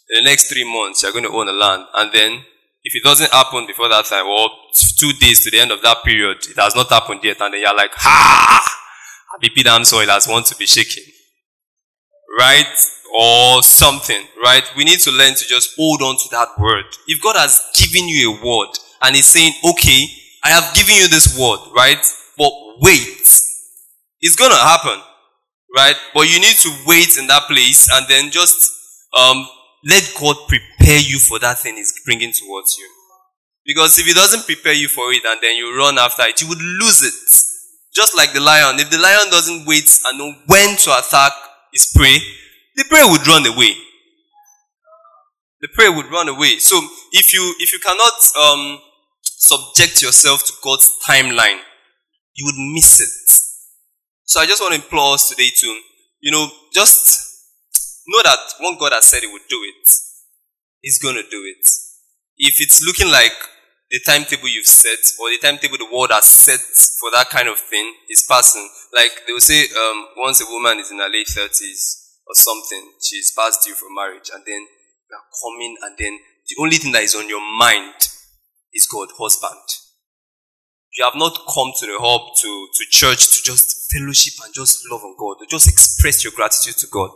in 0.09 0.23
the 0.23 0.29
next 0.29 0.49
three 0.51 0.63
months 0.63 1.03
you're 1.03 1.11
going 1.11 1.25
to 1.25 1.31
own 1.31 1.47
a 1.47 1.53
land, 1.53 1.85
and 1.95 2.11
then 2.11 2.43
if 2.83 2.95
it 2.95 3.03
doesn't 3.03 3.31
happen 3.31 3.67
before 3.67 3.89
that 3.89 4.05
time, 4.05 4.25
or 4.25 4.49
two 4.97 5.11
days 5.13 5.43
to 5.43 5.51
the 5.51 5.59
end 5.59 5.71
of 5.71 5.81
that 5.81 6.03
period, 6.03 6.37
it 6.49 6.57
has 6.57 6.75
not 6.75 6.89
happened 6.89 7.21
yet, 7.23 7.41
and 7.41 7.53
then 7.53 7.61
you're 7.61 7.75
like, 7.75 7.91
ha! 7.93 8.65
Pete 9.41 9.67
Adams 9.67 9.89
soil 9.89 10.07
has 10.07 10.27
want 10.27 10.45
to 10.47 10.55
be 10.55 10.65
shaken. 10.65 11.03
Right? 12.37 12.67
Or 13.13 13.63
something, 13.63 14.21
right? 14.43 14.63
We 14.77 14.83
need 14.83 14.99
to 14.99 15.11
learn 15.11 15.33
to 15.35 15.45
just 15.47 15.75
hold 15.75 16.01
on 16.01 16.15
to 16.17 16.29
that 16.31 16.49
word. 16.59 16.85
If 17.07 17.21
God 17.21 17.37
has 17.37 17.61
given 17.75 18.07
you 18.07 18.33
a 18.33 18.45
word, 18.45 18.69
and 19.01 19.15
He's 19.15 19.27
saying, 19.27 19.53
okay, 19.71 20.05
I 20.43 20.49
have 20.49 20.73
given 20.75 20.95
you 20.95 21.07
this 21.07 21.37
word, 21.37 21.59
right? 21.75 22.03
But 22.37 22.51
wait. 22.81 23.17
It's 24.21 24.35
gonna 24.35 24.55
happen, 24.55 25.01
right? 25.75 25.95
But 26.13 26.31
you 26.31 26.39
need 26.39 26.55
to 26.57 26.69
wait 26.85 27.17
in 27.17 27.27
that 27.27 27.43
place 27.47 27.89
and 27.91 28.05
then 28.07 28.31
just 28.31 28.57
um, 29.17 29.47
let 29.85 30.11
God 30.19 30.35
prepare 30.47 30.99
you 30.99 31.19
for 31.19 31.39
that 31.39 31.59
thing 31.59 31.75
He's 31.75 31.93
bringing 32.05 32.33
towards 32.33 32.77
you. 32.77 32.89
Because 33.65 33.97
if 33.97 34.05
He 34.05 34.13
doesn't 34.13 34.45
prepare 34.45 34.73
you 34.73 34.87
for 34.87 35.11
it 35.13 35.23
and 35.25 35.39
then 35.41 35.55
you 35.55 35.77
run 35.77 35.97
after 35.97 36.23
it, 36.23 36.41
you 36.41 36.49
would 36.49 36.61
lose 36.61 37.01
it. 37.03 37.13
Just 37.93 38.15
like 38.15 38.33
the 38.33 38.39
lion. 38.39 38.79
If 38.79 38.89
the 38.89 38.99
lion 38.99 39.29
doesn't 39.31 39.65
wait 39.65 39.89
and 40.05 40.19
know 40.19 40.33
when 40.47 40.77
to 40.77 40.97
attack 40.97 41.31
his 41.73 41.91
prey, 41.95 42.17
the 42.75 42.85
prey 42.85 43.03
would 43.03 43.25
run 43.27 43.45
away. 43.45 43.75
The 45.61 45.67
prey 45.73 45.89
would 45.89 46.05
run 46.11 46.29
away. 46.29 46.57
So 46.59 46.79
if 47.11 47.33
you 47.33 47.55
if 47.59 47.73
you 47.73 47.79
cannot 47.79 48.13
um, 48.39 48.79
subject 49.39 50.01
yourself 50.01 50.45
to 50.45 50.53
God's 50.61 50.91
timeline, 51.07 51.59
you 52.35 52.45
would 52.45 52.59
miss 52.73 52.99
it. 52.99 53.31
So 54.25 54.41
I 54.41 54.45
just 54.45 54.61
want 54.61 54.75
to 54.75 54.81
implore 54.83 55.15
us 55.15 55.29
today 55.29 55.49
to, 55.49 55.67
you 56.19 56.31
know, 56.31 56.47
just 56.73 58.03
know 58.07 58.21
that 58.23 58.37
when 58.59 58.77
God 58.77 58.91
has 58.93 59.07
said 59.07 59.21
He 59.23 59.31
would 59.31 59.47
do 59.49 59.57
it, 59.63 59.89
He's 60.81 60.99
going 60.99 61.15
to 61.15 61.23
do 61.23 61.41
it. 61.47 61.65
If 62.37 62.55
it's 62.59 62.83
looking 62.85 63.11
like 63.11 63.33
the 63.89 63.99
timetable 64.05 64.49
you've 64.49 64.67
set 64.67 64.99
or 65.19 65.29
the 65.29 65.39
timetable 65.41 65.77
the 65.77 65.89
world 65.91 66.11
has 66.11 66.25
set 66.25 66.59
for 66.99 67.09
that 67.15 67.29
kind 67.29 67.47
of 67.47 67.57
thing 67.57 67.95
is 68.09 68.25
passing, 68.29 68.67
like 68.95 69.23
they 69.25 69.33
will 69.33 69.39
say, 69.39 69.63
um, 69.63 70.07
once 70.17 70.41
a 70.41 70.51
woman 70.51 70.79
is 70.79 70.91
in 70.91 70.99
her 70.99 71.09
late 71.09 71.27
30s 71.27 72.19
or 72.27 72.35
something, 72.35 72.91
she's 73.01 73.33
past 73.35 73.65
due 73.65 73.73
for 73.73 73.87
marriage, 73.89 74.29
and 74.33 74.43
then 74.45 74.61
you 74.61 75.15
are 75.15 75.27
coming, 75.41 75.75
and 75.81 75.95
then 75.97 76.19
the 76.47 76.55
only 76.61 76.75
thing 76.77 76.91
that 76.91 77.03
is 77.03 77.15
on 77.15 77.27
your 77.27 77.41
mind 77.57 77.95
is 78.73 78.87
God, 78.87 79.09
husband. 79.17 79.59
You 80.97 81.05
have 81.05 81.15
not 81.15 81.33
come 81.53 81.71
to 81.79 81.85
the 81.85 81.97
hub, 81.99 82.35
to, 82.41 82.67
to 82.73 82.85
church, 82.89 83.37
to 83.37 83.43
just 83.43 83.91
fellowship 83.91 84.33
and 84.43 84.53
just 84.53 84.83
love 84.91 85.01
on 85.03 85.15
God, 85.17 85.37
to 85.39 85.45
just 85.47 85.69
express 85.69 86.23
your 86.23 86.33
gratitude 86.35 86.77
to 86.77 86.87
God. 86.87 87.11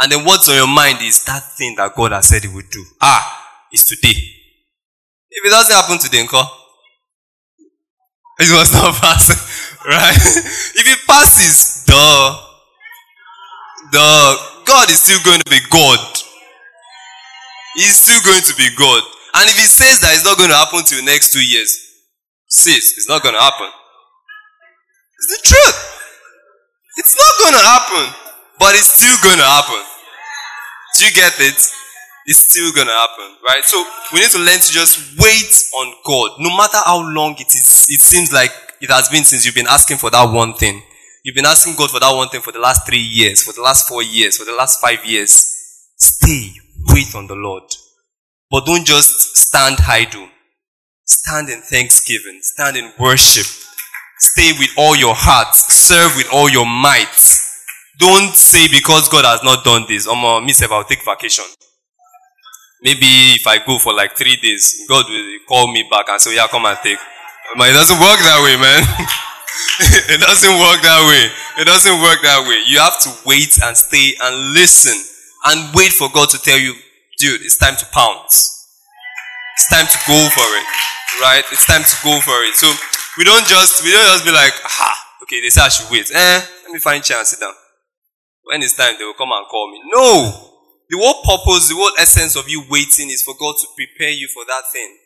And 0.00 0.10
then 0.12 0.24
what's 0.24 0.48
on 0.48 0.56
your 0.56 0.68
mind 0.68 0.98
is 1.02 1.24
that 1.24 1.42
thing 1.58 1.76
that 1.76 1.94
God 1.94 2.12
has 2.12 2.28
said 2.28 2.42
He 2.42 2.48
would 2.48 2.70
do. 2.70 2.84
Ah, 3.02 3.20
it's 3.72 3.84
today. 3.84 4.16
If 5.30 5.44
it 5.44 5.50
doesn't 5.50 5.74
happen 5.74 5.98
today, 5.98 6.22
encore, 6.22 6.48
it 8.40 8.50
was 8.56 8.72
not 8.72 8.94
pass, 8.94 9.28
right? 9.86 10.16
if 10.16 10.86
it 10.88 11.06
passes, 11.06 11.84
duh, 11.84 12.40
duh, 13.92 14.36
God 14.64 14.88
is 14.88 15.02
still 15.02 15.20
going 15.24 15.40
to 15.40 15.50
be 15.50 15.60
God. 15.70 16.00
He's 17.76 17.98
still 18.00 18.20
going 18.24 18.42
to 18.42 18.54
be 18.56 18.68
God. 18.76 19.02
And 19.40 19.48
if 19.48 19.56
he 19.56 19.64
says 19.64 20.04
that 20.04 20.12
it's 20.12 20.24
not 20.24 20.36
going 20.36 20.52
to 20.52 20.60
happen 20.60 20.84
the 20.84 21.08
next 21.08 21.32
two 21.32 21.40
years, 21.40 21.72
sis, 22.44 23.00
it's 23.00 23.08
not 23.08 23.22
going 23.22 23.32
to 23.32 23.40
happen. 23.40 23.72
It's 25.16 25.30
the 25.32 25.48
truth. 25.48 25.78
It's 27.00 27.16
not 27.16 27.32
going 27.40 27.56
to 27.56 27.64
happen, 27.64 28.04
but 28.60 28.76
it's 28.76 28.92
still 29.00 29.16
going 29.24 29.40
to 29.40 29.48
happen. 29.48 29.80
Do 30.98 31.06
you 31.08 31.12
get 31.16 31.32
it? 31.40 31.56
It's 32.26 32.38
still 32.44 32.70
going 32.76 32.86
to 32.86 32.92
happen, 32.92 33.32
right? 33.48 33.64
So 33.64 33.82
we 34.12 34.20
need 34.20 34.30
to 34.32 34.44
learn 34.44 34.60
to 34.60 34.70
just 34.72 35.16
wait 35.16 35.52
on 35.72 35.94
God, 36.04 36.36
no 36.38 36.54
matter 36.54 36.76
how 36.84 37.00
long 37.00 37.32
it 37.40 37.48
is. 37.48 37.88
It 37.88 38.04
seems 38.04 38.32
like 38.32 38.52
it 38.82 38.90
has 38.90 39.08
been 39.08 39.24
since 39.24 39.46
you've 39.46 39.54
been 39.54 39.72
asking 39.72 39.96
for 39.96 40.10
that 40.10 40.30
one 40.30 40.52
thing. 40.52 40.82
You've 41.24 41.34
been 41.34 41.46
asking 41.46 41.76
God 41.76 41.90
for 41.90 42.00
that 42.00 42.12
one 42.12 42.28
thing 42.28 42.42
for 42.42 42.52
the 42.52 42.60
last 42.60 42.86
three 42.86 43.00
years, 43.00 43.42
for 43.42 43.52
the 43.52 43.62
last 43.62 43.88
four 43.88 44.02
years, 44.02 44.36
for 44.36 44.44
the 44.44 44.52
last 44.54 44.80
five 44.80 45.04
years. 45.04 45.32
Stay, 45.96 46.52
wait 46.92 47.14
on 47.14 47.26
the 47.26 47.34
Lord. 47.34 47.64
But 48.50 48.66
don't 48.66 48.86
just 48.86 49.36
stand 49.36 49.76
idle. 49.86 50.28
Stand 51.04 51.48
in 51.48 51.60
thanksgiving. 51.62 52.38
Stand 52.42 52.76
in 52.76 52.92
worship. 52.98 53.46
Stay 54.18 54.52
with 54.58 54.70
all 54.76 54.96
your 54.96 55.14
heart. 55.14 55.54
Serve 55.54 56.16
with 56.16 56.28
all 56.32 56.48
your 56.50 56.66
might. 56.66 57.14
Don't 57.98 58.34
say 58.34 58.66
because 58.68 59.08
God 59.08 59.24
has 59.24 59.42
not 59.42 59.64
done 59.64 59.84
this. 59.86 60.08
Um, 60.08 60.44
miss 60.44 60.62
I'll 60.62 60.84
take 60.84 61.04
vacation. 61.04 61.44
Maybe 62.82 63.36
if 63.36 63.46
I 63.46 63.58
go 63.64 63.78
for 63.78 63.92
like 63.92 64.16
three 64.16 64.36
days, 64.36 64.84
God 64.88 65.04
will 65.08 65.38
call 65.46 65.70
me 65.70 65.86
back 65.90 66.08
and 66.08 66.20
say, 66.20 66.34
yeah, 66.34 66.46
come 66.48 66.64
and 66.64 66.78
take. 66.82 66.98
But 67.56 67.68
it 67.68 67.72
doesn't 67.72 68.00
work 68.00 68.18
that 68.18 68.40
way, 68.40 68.56
man. 68.56 68.80
it 70.14 70.20
doesn't 70.20 70.56
work 70.58 70.80
that 70.80 71.02
way. 71.04 71.62
It 71.62 71.66
doesn't 71.66 72.00
work 72.00 72.22
that 72.22 72.46
way. 72.48 72.62
You 72.66 72.78
have 72.80 72.98
to 73.00 73.10
wait 73.26 73.52
and 73.62 73.76
stay 73.76 74.14
and 74.22 74.54
listen 74.54 74.96
and 75.44 75.74
wait 75.74 75.92
for 75.92 76.08
God 76.10 76.30
to 76.30 76.38
tell 76.38 76.58
you 76.58 76.74
dude, 77.20 77.42
it's 77.44 77.56
time 77.60 77.76
to 77.76 77.86
pounce. 77.92 78.56
It's 79.54 79.68
time 79.68 79.84
to 79.84 79.98
go 80.08 80.16
for 80.32 80.48
it, 80.56 80.66
right? 81.20 81.44
It's 81.52 81.66
time 81.68 81.84
to 81.84 81.96
go 82.02 82.16
for 82.24 82.40
it. 82.48 82.56
So 82.56 82.72
we 83.18 83.24
don't 83.24 83.46
just 83.46 83.84
we 83.84 83.92
don't 83.92 84.08
just 84.08 84.24
be 84.24 84.32
like, 84.32 84.56
ah, 84.64 84.96
okay, 85.22 85.40
they 85.44 85.52
say 85.52 85.60
I 85.60 85.68
should 85.68 85.92
wait. 85.92 86.10
Eh, 86.10 86.40
let 86.64 86.72
me 86.72 86.80
find 86.80 87.04
a 87.04 87.04
chance, 87.04 87.36
sit 87.36 87.40
down. 87.40 87.52
When 88.44 88.62
it's 88.62 88.74
time, 88.74 88.96
they 88.98 89.04
will 89.04 89.14
come 89.20 89.30
and 89.32 89.46
call 89.46 89.70
me. 89.70 89.84
No, 89.92 90.32
the 90.88 90.96
whole 90.96 91.20
purpose, 91.22 91.68
the 91.68 91.76
whole 91.76 91.92
essence 92.00 92.34
of 92.36 92.48
you 92.48 92.64
waiting 92.70 93.10
is 93.12 93.22
for 93.22 93.34
God 93.38 93.54
to 93.60 93.66
prepare 93.76 94.10
you 94.10 94.26
for 94.32 94.44
that 94.48 94.64
thing. 94.72 94.96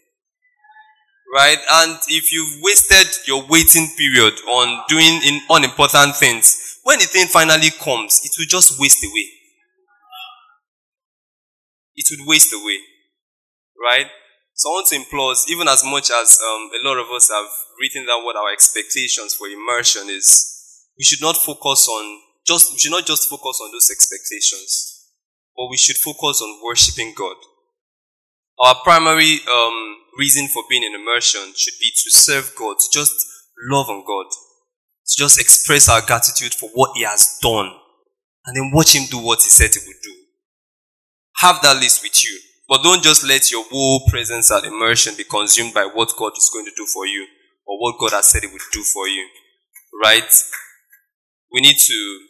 Right? 1.34 1.58
And 1.82 1.98
if 2.08 2.30
you've 2.30 2.62
wasted 2.62 3.10
your 3.26 3.42
waiting 3.50 3.90
period 3.98 4.34
on 4.46 4.84
doing 4.88 5.20
in 5.26 5.40
unimportant 5.50 6.14
things, 6.14 6.78
when 6.84 7.00
the 7.00 7.06
thing 7.06 7.26
finally 7.26 7.70
comes, 7.82 8.22
it 8.22 8.30
will 8.38 8.46
just 8.46 8.78
waste 8.78 9.02
away 9.02 9.26
it 11.96 12.06
would 12.10 12.26
waste 12.26 12.52
away. 12.52 12.78
Right? 13.80 14.06
So 14.54 14.70
I 14.70 14.72
want 14.74 14.88
to 14.88 14.96
implore 14.96 15.34
even 15.48 15.66
as 15.66 15.82
much 15.84 16.10
as 16.10 16.38
um, 16.38 16.70
a 16.70 16.80
lot 16.86 16.98
of 16.98 17.10
us 17.10 17.28
have 17.28 17.50
written 17.80 18.06
down 18.06 18.24
what 18.24 18.36
our 18.36 18.52
expectations 18.52 19.34
for 19.34 19.48
immersion 19.48 20.08
is, 20.08 20.86
we 20.96 21.04
should 21.04 21.20
not 21.20 21.36
focus 21.36 21.88
on 21.90 22.20
just 22.46 22.72
we 22.72 22.78
should 22.78 22.92
not 22.92 23.06
just 23.06 23.28
focus 23.28 23.58
on 23.62 23.72
those 23.72 23.90
expectations, 23.90 25.10
but 25.56 25.68
we 25.70 25.76
should 25.76 25.96
focus 25.96 26.40
on 26.42 26.62
worshiping 26.62 27.14
God. 27.16 27.36
Our 28.58 28.76
primary 28.84 29.40
um, 29.50 29.96
reason 30.18 30.46
for 30.48 30.62
being 30.70 30.84
in 30.84 30.94
immersion 30.94 31.52
should 31.56 31.74
be 31.80 31.90
to 31.90 32.10
serve 32.10 32.54
God, 32.56 32.78
to 32.78 32.88
just 32.92 33.26
love 33.70 33.88
on 33.88 34.04
God, 34.06 34.30
to 34.30 35.14
just 35.16 35.40
express 35.40 35.88
our 35.88 36.00
gratitude 36.02 36.54
for 36.54 36.68
what 36.74 36.96
He 36.96 37.02
has 37.02 37.38
done, 37.42 37.72
and 38.46 38.56
then 38.56 38.70
watch 38.72 38.94
Him 38.94 39.06
do 39.10 39.18
what 39.18 39.42
He 39.42 39.50
said 39.50 39.70
He 39.72 39.80
would 39.86 40.02
do. 40.02 40.14
Have 41.38 41.60
that 41.62 41.76
list 41.76 42.02
with 42.02 42.22
you. 42.24 42.38
But 42.68 42.82
don't 42.82 43.02
just 43.02 43.24
let 43.24 43.50
your 43.50 43.64
whole 43.64 44.06
presence 44.08 44.50
and 44.50 44.64
immersion 44.64 45.14
be 45.16 45.24
consumed 45.24 45.74
by 45.74 45.84
what 45.84 46.12
God 46.16 46.32
is 46.36 46.50
going 46.52 46.64
to 46.64 46.72
do 46.76 46.86
for 46.86 47.06
you 47.06 47.26
or 47.66 47.78
what 47.78 47.98
God 47.98 48.12
has 48.16 48.26
said 48.26 48.42
He 48.42 48.48
would 48.48 48.60
do 48.72 48.82
for 48.82 49.06
you. 49.08 49.26
Right? 50.02 50.32
We 51.52 51.60
need 51.60 51.76
to 51.78 52.20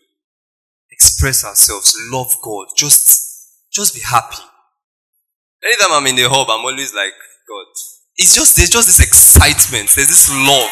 express 0.90 1.44
ourselves, 1.44 1.96
love 2.12 2.30
God, 2.42 2.66
just, 2.76 3.50
just 3.72 3.94
be 3.94 4.00
happy. 4.00 4.42
Anytime 5.64 5.92
I'm 5.92 6.06
in 6.06 6.16
the 6.16 6.28
hub, 6.28 6.48
I'm 6.50 6.64
always 6.64 6.94
like, 6.94 7.14
God. 7.48 7.66
It's 8.16 8.34
just, 8.34 8.56
there's 8.56 8.70
just 8.70 8.86
this 8.86 9.00
excitement. 9.00 9.90
There's 9.96 10.08
this 10.08 10.30
love. 10.30 10.70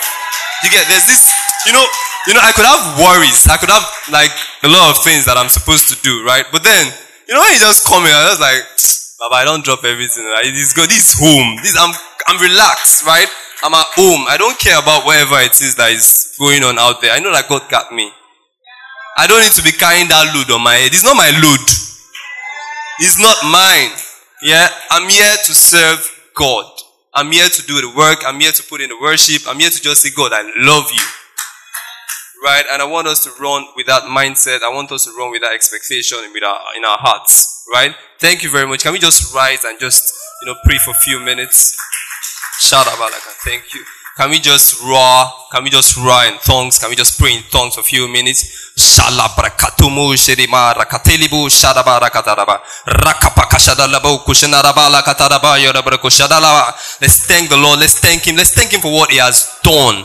You 0.63 0.71
get, 0.71 0.87
there's 0.87 1.09
this, 1.09 1.33
you 1.67 1.73
know, 1.73 1.83
you 2.27 2.35
know, 2.35 2.45
I 2.45 2.53
could 2.53 2.69
have 2.69 3.01
worries. 3.01 3.49
I 3.51 3.57
could 3.57 3.71
have 3.71 3.83
like 4.13 4.31
a 4.63 4.71
lot 4.71 4.95
of 4.95 5.03
things 5.03 5.27
that 5.27 5.35
I'm 5.35 5.49
supposed 5.49 5.91
to 5.91 5.97
do, 6.03 6.23
right? 6.23 6.47
But 6.53 6.63
then, 6.63 6.93
you 7.29 7.35
know, 7.35 7.41
when 7.41 7.53
you 7.53 7.61
just 7.61 7.87
come 7.87 8.05
here, 8.05 8.15
I 8.15 8.31
was 8.31 8.41
like, 8.41 8.63
Baba, 9.19 9.37
I 9.37 9.45
don't 9.45 9.65
drop 9.65 9.85
everything. 9.85 10.25
It 10.43 10.55
is 10.55 10.73
good. 10.73 10.91
This 10.91 11.15
is 11.15 11.19
home. 11.19 11.57
This 11.63 11.77
I'm 11.79 11.95
I'm 12.27 12.41
relaxed, 12.43 13.07
right? 13.07 13.29
I'm 13.63 13.75
at 13.75 13.87
home. 13.95 14.27
I 14.27 14.37
don't 14.37 14.59
care 14.59 14.79
about 14.79 15.07
whatever 15.07 15.39
it 15.39 15.55
is 15.63 15.77
that 15.77 15.93
is 15.93 16.35
going 16.39 16.65
on 16.65 16.79
out 16.79 17.01
there. 17.01 17.13
I 17.13 17.21
know 17.21 17.31
that 17.33 17.49
God 17.49 17.63
got 17.71 17.93
me. 17.93 18.11
I 19.17 19.27
don't 19.27 19.41
need 19.41 19.53
to 19.55 19.63
be 19.63 19.71
carrying 19.71 20.09
that 20.09 20.35
load 20.35 20.51
on 20.51 20.63
my 20.65 20.75
head. 20.75 20.91
It's 20.91 21.05
not 21.05 21.15
my 21.15 21.31
load. 21.31 21.63
It's 22.99 23.21
not 23.21 23.39
mine. 23.47 23.95
Yeah, 24.43 24.67
I'm 24.91 25.09
here 25.09 25.37
to 25.47 25.55
serve 25.55 26.03
God. 26.35 26.67
I'm 27.15 27.31
here 27.31 27.47
to 27.49 27.63
do 27.67 27.81
the 27.81 27.95
work. 27.95 28.27
I'm 28.27 28.41
here 28.41 28.51
to 28.51 28.63
put 28.65 28.81
in 28.81 28.89
the 28.89 28.99
worship. 29.01 29.43
I'm 29.47 29.61
here 29.61 29.71
to 29.71 29.81
just 29.81 30.03
say, 30.03 30.11
God, 30.11 30.33
I 30.35 30.43
love 30.57 30.91
you 30.91 31.07
right? 32.43 32.65
And 32.71 32.83
I 32.83 32.85
want 32.85 33.07
us 33.09 33.23
to 33.25 33.31
run 33.41 33.67
with 33.77 33.87
that 33.87 34.03
mindset. 34.05 34.63
I 34.63 34.69
want 34.69 34.91
us 34.93 35.05
to 35.05 35.13
run 35.17 35.31
with 35.31 35.43
that 35.43 35.53
expectation 35.55 36.19
with 36.33 36.45
our, 36.45 36.61
in 36.77 36.85
our 36.85 36.99
hearts, 36.99 37.65
right? 37.73 37.95
Thank 38.19 38.43
you 38.43 38.51
very 38.51 38.67
much. 38.67 38.83
Can 38.83 38.93
we 38.93 38.99
just 38.99 39.35
rise 39.35 39.65
and 39.65 39.79
just, 39.79 40.13
you 40.43 40.49
know, 40.49 40.57
pray 40.65 40.79
for 40.79 40.91
a 40.91 41.01
few 41.01 41.21
minutes? 41.21 41.77
Shout 42.61 42.87
out, 42.87 42.95
Balaka. 42.95 43.33
Thank 43.45 43.75
you. 43.75 43.85
Can 44.17 44.29
we 44.29 44.41
just 44.41 44.83
roar? 44.83 45.25
Can 45.51 45.65
we 45.65 45.71
just 45.71 45.97
roar 45.97 46.25
in 46.27 46.37
tongues? 46.45 46.79
Can 46.79 46.91
we 46.91 46.97
just 46.97 47.19
pray 47.19 47.35
in 47.35 47.43
tongues 47.51 47.75
for 47.75 47.81
a 47.81 47.85
few 47.85 48.07
minutes? 48.09 48.73
Shalabrakatumu 48.77 50.17
shirima 50.17 50.75
rakatelibu 50.75 51.49
shadaba 51.49 51.99
rakataraba 51.99 52.61
rakapaka 52.87 53.59
shadalabo 53.59 54.19
kushanaraba 54.19 54.91
lakataraba 54.91 55.59
yorabrako 55.59 56.11
shadalaba. 56.11 56.75
Let's 57.01 57.27
thank 57.27 57.49
the 57.49 57.57
Lord. 57.57 57.81
Let's 57.81 57.99
thank 57.99 58.27
Him. 58.27 58.37
Let's 58.37 58.53
thank 58.53 58.73
Him 58.73 58.81
for 58.81 58.93
what 58.93 59.11
He 59.11 59.17
has 59.17 59.59
done. 59.63 60.05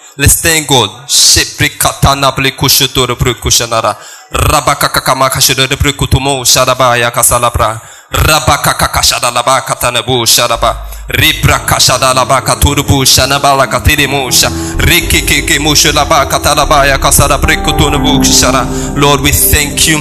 Sheprikatana 1.07 2.31
blikushudur 2.35 3.15
brukushanara. 3.15 3.95
Rabakakakama 4.31 5.29
kashudur 5.29 5.67
brukutumo 5.77 6.43
sharabaya 6.45 7.11
kasalabra. 7.11 7.79
Rabakakakashadalaba 8.11 9.61
katanabu 9.61 10.25
sharaba. 10.25 10.75
Ribra 11.07 11.59
kashadalaba 11.59 12.41
katurubu 12.41 13.05
shanabala 13.05 13.67
katirimusha. 13.67 14.51
Rikikiki 14.77 15.59
mushalaba 15.59 16.25
katalabaya 16.25 16.97
kasalabrikutunubu 16.97 18.23
shara. 18.23 18.65
Lord, 18.95 19.21
we 19.21 19.31
thank 19.31 19.87
you. 19.87 19.99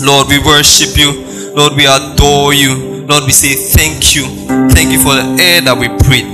Lord, 0.00 0.28
we 0.28 0.38
worship 0.38 0.96
you. 0.96 1.24
Lord, 1.54 1.74
we 1.76 1.86
adore 1.86 2.54
you. 2.54 3.04
Lord, 3.08 3.24
we 3.24 3.32
say 3.32 3.54
thank 3.54 4.16
you. 4.16 4.26
Thank 4.70 4.92
you 4.92 4.98
for 4.98 5.14
the 5.14 5.36
air 5.42 5.60
that 5.60 5.78
we 5.78 5.88
breathe. 5.88 6.26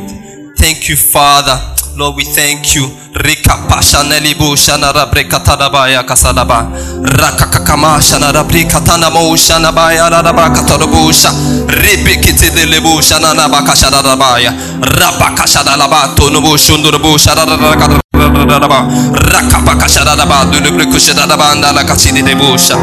Thank 0.59 0.89
you, 0.89 0.97
Father. 0.97 1.74
Lord, 1.97 2.17
we 2.17 2.25
thank 2.25 2.75
you. 2.75 2.91
Rikapa 3.15 3.83
shanelibu 3.83 4.57
shanara 4.57 5.07
brekatanabaya 5.07 6.03
kasanaba. 6.03 6.67
Rakakakama 7.03 8.01
shanara 8.03 8.43
brekatanamo 8.45 9.37
shanabaya 9.37 10.11
raraba 10.11 10.51
katarabusha. 10.51 11.31
Ribikitilibu 11.69 13.03
shananaba 13.03 13.63
kasharabaya. 13.63 14.53
Rabaka 14.81 15.47
shanalaba 15.47 16.09
tonubu 16.17 16.59
shundurubu 16.59 17.19
sharararaka. 17.19 18.01
Rakapaka 19.15 19.89
sharaba 19.89 20.53
dülübrü 20.53 20.91
kuşaraba 20.91 21.45
andala 21.45 21.87
kaçidi 21.87 22.27
de 22.27 22.35
buşa. 22.39 22.75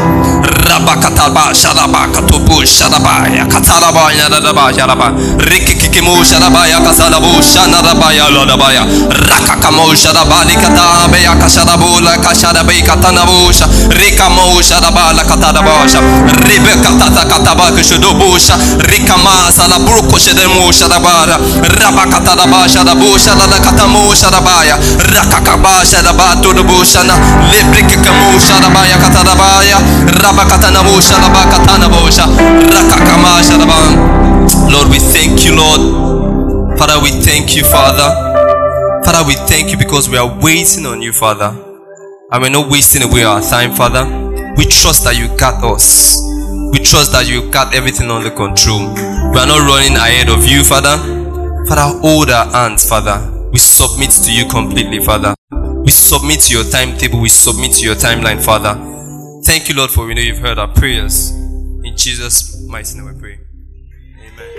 Rabaka 0.66 1.14
tarba 1.14 1.54
şaraba 1.54 2.12
katubu 2.12 2.66
şaraba 2.66 3.28
ya 3.36 3.48
kataraba 3.48 4.12
yaraba 4.12 4.70
yaraba. 4.70 5.12
Rikik 5.50 5.81
raba. 6.00 6.00
Riki 6.00 6.00
kikimu 6.00 6.24
shalaba 6.24 6.66
ya 6.66 6.80
kasalabu 6.80 7.42
shana 7.42 7.82
raba 7.82 8.12
ya 8.12 8.28
raba 8.30 8.72
ya. 8.72 8.84
Raka 9.28 9.56
kamo 9.60 9.94
shalaba 9.94 10.44
likata 10.44 11.08
be 11.10 11.22
ya 11.22 11.34
kasharabu 11.34 12.00
la 12.00 12.16
kasharabe 12.18 12.82
katanabusha. 12.82 13.68
Rika 13.90 14.28
mo 14.30 14.62
shalaba 14.62 15.12
la 15.12 15.22
katanabusha. 15.24 16.00
Ribe 16.44 16.76
katata 16.82 17.24
kataba 17.24 17.70
kushudubusha. 17.72 18.56
Rika 18.78 19.16
ma 19.18 19.50
salaburu 19.52 20.02
kushedemu 20.02 20.72
shalabara. 20.72 21.38
Raba 21.80 22.06
katanaba 22.06 22.68
shalabu 22.68 23.18
shalala 23.18 23.58
katamu 23.60 24.14
shalabaya. 24.16 24.78
Raka 25.14 25.40
kaba 25.40 25.84
shalaba 25.86 26.36
tudubusha 26.42 27.04
na. 27.04 27.14
Librike 27.50 27.96
kamu 27.96 28.40
shalabaya 28.40 28.98
katanabaya. 28.98 29.78
Raba 30.22 30.44
Lord, 34.70 34.88
we 34.90 34.98
thank 34.98 35.44
you, 35.44 35.56
Lord. 35.56 36.78
Father, 36.78 37.02
we 37.02 37.10
thank 37.10 37.56
you, 37.56 37.64
Father. 37.64 38.08
Father, 39.04 39.26
we 39.26 39.34
thank 39.34 39.70
you 39.70 39.78
because 39.78 40.08
we 40.08 40.16
are 40.16 40.28
waiting 40.40 40.86
on 40.86 41.02
you, 41.02 41.12
Father. 41.12 41.50
And 42.30 42.42
we're 42.42 42.50
not 42.50 42.70
wasting 42.70 43.02
away 43.02 43.24
our 43.24 43.40
time, 43.42 43.74
Father. 43.74 44.04
We 44.56 44.64
trust 44.64 45.04
that 45.04 45.16
you 45.16 45.28
got 45.38 45.62
us. 45.64 46.18
We 46.72 46.78
trust 46.78 47.12
that 47.12 47.28
you 47.28 47.50
got 47.50 47.74
everything 47.74 48.10
under 48.10 48.30
control. 48.30 48.80
We 48.80 49.38
are 49.38 49.46
not 49.46 49.66
running 49.68 49.96
ahead 49.96 50.28
of 50.28 50.46
you, 50.46 50.64
Father. 50.64 50.96
Father, 51.68 51.98
hold 52.00 52.30
our 52.30 52.50
hands, 52.50 52.88
Father. 52.88 53.20
We 53.52 53.58
submit 53.58 54.10
to 54.24 54.32
you 54.32 54.48
completely, 54.48 55.04
Father. 55.04 55.34
We 55.84 55.90
submit 55.90 56.40
to 56.48 56.54
your 56.54 56.64
timetable. 56.64 57.20
We 57.20 57.28
submit 57.28 57.72
to 57.72 57.84
your 57.84 57.96
timeline, 57.96 58.42
Father. 58.42 58.74
Thank 59.44 59.68
you, 59.68 59.74
Lord, 59.74 59.90
for 59.90 60.06
we 60.06 60.14
know 60.14 60.22
you've 60.22 60.38
heard 60.38 60.58
our 60.58 60.72
prayers. 60.72 61.30
In 61.30 61.92
Jesus' 61.96 62.64
mighty 62.68 62.96
name 62.96 63.12
we 63.12 63.20
pray. 63.20 63.41